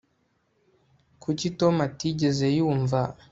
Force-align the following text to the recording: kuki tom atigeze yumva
kuki 1.23 1.47
tom 1.59 1.75
atigeze 1.87 2.45
yumva 2.57 2.99